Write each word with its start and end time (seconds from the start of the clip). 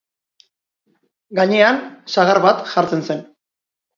Gainean 1.41 1.77
sagar 2.15 2.41
bat 2.47 2.65
jartzen 2.73 3.07
zen. 3.11 3.21